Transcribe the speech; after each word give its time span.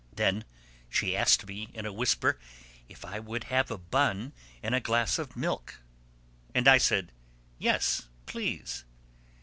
Then 0.15 0.45
she 0.89 1.15
asked 1.15 1.45
me 1.45 1.69
in 1.75 1.85
a 1.85 1.93
whisper 1.93 2.39
if 2.89 3.05
I 3.05 3.19
would 3.19 3.43
have 3.43 3.69
a 3.69 3.77
bun 3.77 4.33
and 4.63 4.73
a 4.73 4.79
glass 4.79 5.19
of 5.19 5.35
milk. 5.37 5.79
And 6.55 6.67
I 6.67 6.79
said, 6.79 7.11
"Yes, 7.59 8.07
please." 8.25 8.83